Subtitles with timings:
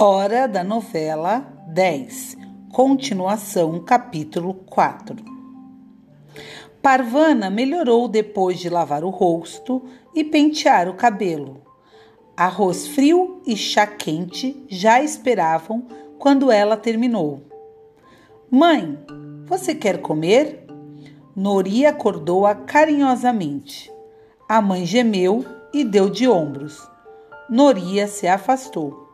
[0.00, 2.36] Hora da novela 10,
[2.72, 5.16] continuação, capítulo 4.
[6.80, 9.82] Parvana melhorou depois de lavar o rosto
[10.14, 11.62] e pentear o cabelo.
[12.36, 15.84] Arroz frio e chá quente já esperavam
[16.16, 17.42] quando ela terminou.
[18.48, 18.96] Mãe,
[19.46, 20.64] você quer comer?
[21.34, 23.90] Nori acordou-a carinhosamente.
[24.48, 25.44] A mãe gemeu
[25.74, 26.88] e deu de ombros.
[27.50, 29.07] Noria se afastou.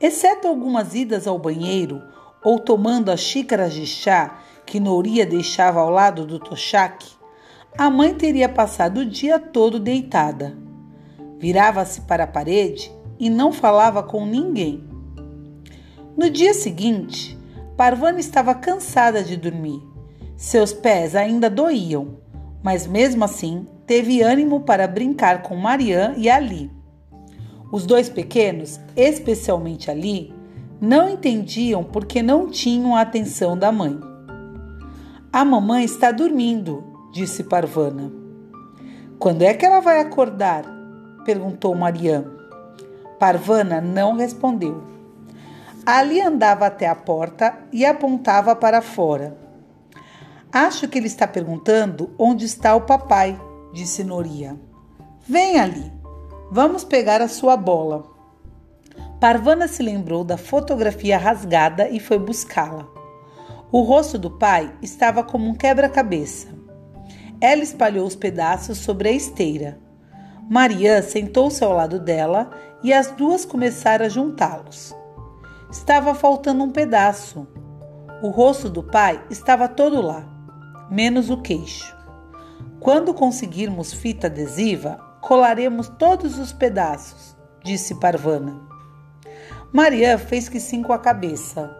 [0.00, 2.02] Exceto algumas idas ao banheiro
[2.44, 7.10] ou tomando as xícaras de chá que Nouria deixava ao lado do tochaque,
[7.76, 10.56] a mãe teria passado o dia todo deitada.
[11.38, 14.84] Virava-se para a parede e não falava com ninguém.
[16.16, 17.38] No dia seguinte,
[17.76, 19.80] Parvana estava cansada de dormir.
[20.36, 22.18] Seus pés ainda doíam,
[22.62, 26.70] mas mesmo assim teve ânimo para brincar com Marian e Ali.
[27.70, 30.32] Os dois pequenos, especialmente ali,
[30.80, 33.98] não entendiam porque não tinham a atenção da mãe.
[35.32, 38.10] A mamãe está dormindo, disse Parvana.
[39.18, 40.64] Quando é que ela vai acordar?
[41.24, 42.24] perguntou Mariam.
[43.18, 44.82] Parvana não respondeu.
[45.84, 49.36] Ali andava até a porta e apontava para fora.
[50.50, 53.38] Acho que ele está perguntando onde está o papai,
[53.72, 54.56] disse Noria.
[55.26, 55.97] Vem ali.
[56.50, 58.04] Vamos pegar a sua bola.
[59.20, 62.88] Parvana se lembrou da fotografia rasgada e foi buscá-la.
[63.70, 66.48] O rosto do pai estava como um quebra-cabeça.
[67.38, 69.78] Ela espalhou os pedaços sobre a esteira.
[70.48, 72.50] Marian sentou-se ao lado dela
[72.82, 74.96] e as duas começaram a juntá-los.
[75.70, 77.46] Estava faltando um pedaço.
[78.22, 80.26] O rosto do pai estava todo lá,
[80.90, 81.94] menos o queixo.
[82.80, 88.62] Quando conseguirmos fita adesiva, colaremos todos os pedaços, disse Parvana.
[89.70, 91.70] Maria fez que sim com a cabeça.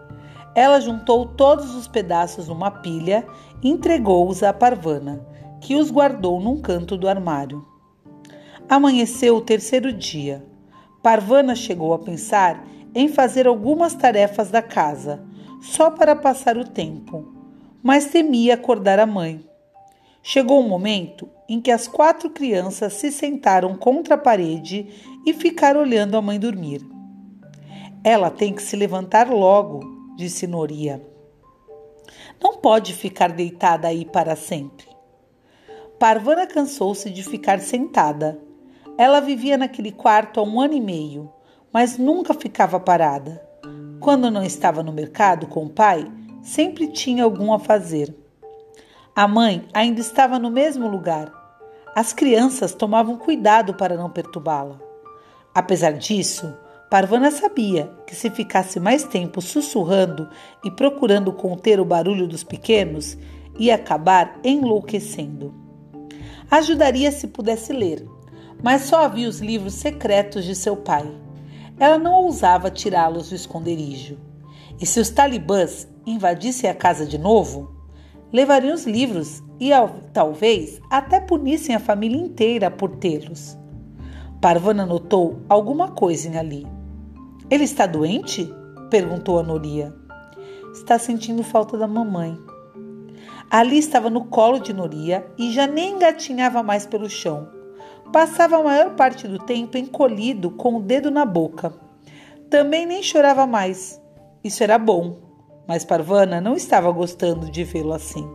[0.55, 3.27] Ela juntou todos os pedaços numa pilha
[3.63, 5.27] e entregou-os a Parvana,
[5.63, 7.67] que os guardou num canto do armário.
[8.69, 10.45] Amanheceu o terceiro dia.
[11.03, 12.63] Parvana chegou a pensar
[12.95, 15.25] em fazer algumas tarefas da casa,
[15.63, 17.33] só para passar o tempo,
[17.83, 19.48] mas temia acordar a mãe.
[20.23, 24.89] Chegou um momento em que as quatro crianças se sentaram contra a parede
[25.25, 26.85] e ficaram olhando a mãe dormir.
[28.05, 29.81] Ela tem que se levantar logo,
[30.17, 31.03] disse Noria.
[32.43, 34.87] Não pode ficar deitada aí para sempre.
[35.99, 38.39] Parvana cansou-se de ficar sentada.
[38.97, 41.33] Ela vivia naquele quarto há um ano e meio,
[41.73, 43.43] mas nunca ficava parada.
[44.01, 46.11] Quando não estava no mercado com o pai,
[46.43, 48.15] sempre tinha algum a fazer.
[49.19, 51.33] A mãe ainda estava no mesmo lugar.
[51.93, 54.79] As crianças tomavam cuidado para não perturbá-la.
[55.53, 56.55] Apesar disso,
[56.89, 60.31] Parvana sabia que se ficasse mais tempo sussurrando
[60.65, 63.19] e procurando conter o barulho dos pequenos,
[63.59, 65.53] ia acabar enlouquecendo.
[66.49, 68.07] Ajudaria se pudesse ler,
[68.63, 71.13] mas só havia os livros secretos de seu pai.
[71.77, 74.17] Ela não ousava tirá-los do esconderijo.
[74.81, 77.78] E se os talibãs invadissem a casa de novo,
[78.33, 79.71] levariam os livros e
[80.13, 83.57] talvez até punissem a família inteira por tê-los.
[84.41, 86.67] Parvana notou alguma coisa em Ali.
[87.51, 88.49] Ele está doente?
[88.91, 89.95] perguntou a Noria.
[90.73, 92.39] Está sentindo falta da mamãe.
[93.51, 97.49] Ali estava no colo de Noria e já nem engatinhava mais pelo chão.
[98.13, 101.73] Passava a maior parte do tempo encolhido com o dedo na boca.
[102.49, 104.01] Também nem chorava mais.
[104.45, 105.28] Isso era bom
[105.69, 108.27] mas Parvana não estava gostando de vê-lo assim.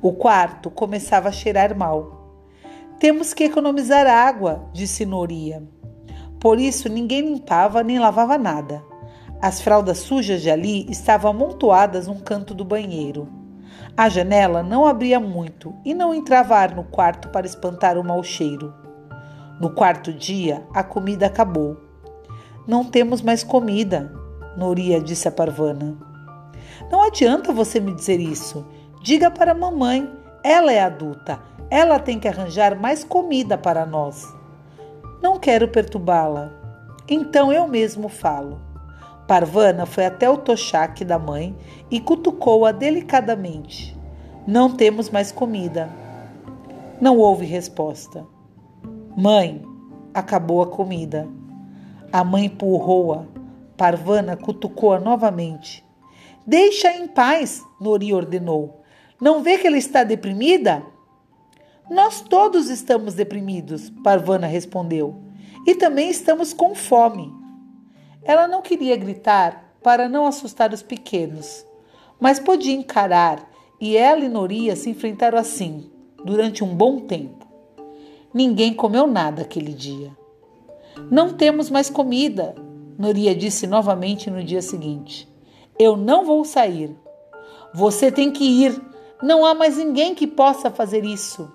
[0.00, 2.38] O quarto começava a cheirar mal.
[3.00, 5.60] Temos que economizar água, disse Noria.
[6.38, 8.80] Por isso ninguém limpava nem lavava nada.
[9.42, 13.28] As fraldas sujas de Ali estavam amontoadas num canto do banheiro.
[13.96, 18.22] A janela não abria muito e não entrava ar no quarto para espantar o mau
[18.22, 18.72] cheiro.
[19.60, 21.76] No quarto dia, a comida acabou.
[22.68, 24.12] Não temos mais comida,
[24.56, 26.05] Noria disse a Parvana.
[26.90, 28.66] Não adianta você me dizer isso.
[29.02, 30.10] Diga para a mamãe,
[30.42, 31.40] ela é adulta,
[31.70, 34.26] ela tem que arranjar mais comida para nós.
[35.22, 36.52] Não quero perturbá-la.
[37.08, 38.60] Então eu mesmo falo.
[39.26, 41.56] Parvana foi até o tochaque da mãe
[41.90, 43.96] e cutucou-a delicadamente.
[44.46, 45.88] Não temos mais comida.
[47.00, 48.24] Não houve resposta.
[49.16, 49.62] Mãe,
[50.14, 51.28] acabou a comida.
[52.12, 53.24] A mãe empurrou-a.
[53.76, 55.85] Parvana cutucou-a novamente.
[56.46, 58.84] Deixa em paz, Nori ordenou.
[59.20, 60.80] Não vê que ela está deprimida?
[61.90, 65.22] Nós todos estamos deprimidos, Parvana respondeu.
[65.66, 67.32] E também estamos com fome.
[68.22, 71.66] Ela não queria gritar para não assustar os pequenos,
[72.20, 73.50] mas podia encarar
[73.80, 75.90] e ela e Noria se enfrentaram assim
[76.24, 77.46] durante um bom tempo.
[78.32, 80.16] Ninguém comeu nada aquele dia.
[81.10, 82.54] Não temos mais comida,
[82.96, 85.28] Noria disse novamente no dia seguinte.
[85.78, 86.96] Eu não vou sair.
[87.74, 88.80] Você tem que ir.
[89.22, 91.52] Não há mais ninguém que possa fazer isso.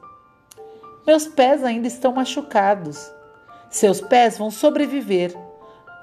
[1.07, 3.12] Meus pés ainda estão machucados.
[3.71, 5.35] Seus pés vão sobreviver.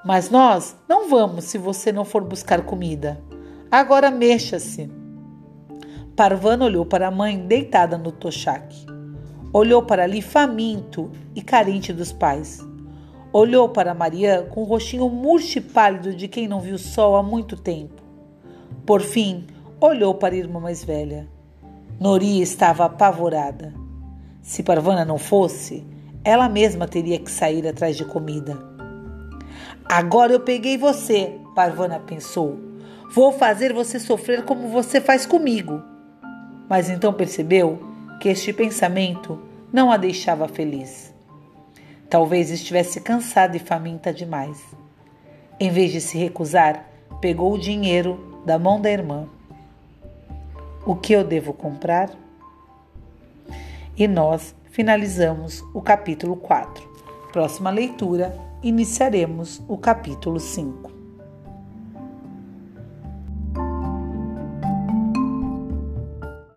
[0.03, 3.23] Mas nós não vamos se você não for buscar comida.
[3.71, 4.91] Agora mexa-se.
[6.13, 8.85] Parvana olhou para a mãe deitada no tochaque.
[9.53, 12.59] Olhou para ali faminto e carente dos pais.
[13.31, 17.15] Olhou para Mariã com o rostinho murcho e pálido de quem não viu o sol
[17.15, 18.08] há muito tempo.
[18.89, 19.45] Por fim,
[19.79, 21.27] olhou para a irmã mais velha.
[21.99, 23.71] Nori estava apavorada.
[24.41, 25.85] Se Parvana não fosse,
[26.23, 28.57] ela mesma teria que sair atrás de comida.
[29.85, 32.57] Agora eu peguei você, Parvana pensou.
[33.13, 35.83] Vou fazer você sofrer como você faz comigo.
[36.67, 37.79] Mas então percebeu
[38.19, 39.39] que este pensamento
[39.71, 41.13] não a deixava feliz.
[42.09, 44.59] Talvez estivesse cansada e faminta demais.
[45.59, 46.89] Em vez de se recusar,
[47.21, 49.27] pegou o dinheiro da mão da irmã.
[50.85, 52.09] O que eu devo comprar?
[53.95, 56.87] E nós finalizamos o capítulo 4.
[57.31, 60.98] Próxima leitura, iniciaremos o capítulo 5.